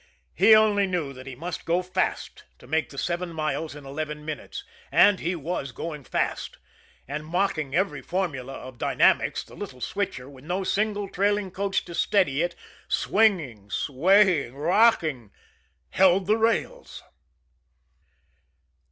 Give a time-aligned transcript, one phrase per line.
[0.33, 4.25] He only knew that he must go fast to make the seven miles in eleven
[4.25, 6.57] minutes and he was going fast.
[7.07, 11.93] And, mocking every formula of dynamics, the little switcher, with no single trailing coach to
[11.93, 12.55] steady it,
[12.87, 15.29] swinging, swaying, rocking,
[15.91, 17.03] held the rails.